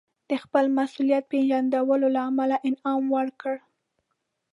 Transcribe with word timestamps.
د 0.29 0.31
خپل 0.43 0.65
مسوولیت 0.77 1.23
پېژندلو 1.31 1.95
له 2.15 2.21
امله 2.29 2.57
انعام 2.69 3.03
ورکړ. 3.17 3.53